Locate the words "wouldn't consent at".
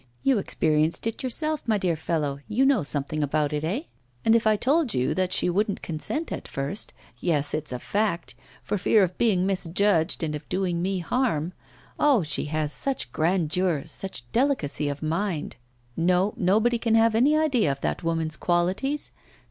5.47-6.47